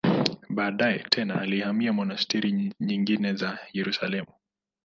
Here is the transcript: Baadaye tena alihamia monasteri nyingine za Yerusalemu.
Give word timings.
Baadaye 0.49 1.03
tena 1.09 1.41
alihamia 1.41 1.93
monasteri 1.93 2.73
nyingine 2.79 3.33
za 3.33 3.59
Yerusalemu. 3.73 4.33